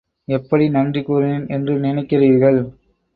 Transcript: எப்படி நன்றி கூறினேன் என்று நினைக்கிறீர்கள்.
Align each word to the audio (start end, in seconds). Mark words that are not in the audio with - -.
எப்படி 0.27 0.69
நன்றி 0.69 1.01
கூறினேன் 1.01 1.45
என்று 1.47 1.73
நினைக்கிறீர்கள். 1.79 2.59